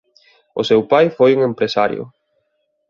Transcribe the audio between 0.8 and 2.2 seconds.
pai foi un empresario.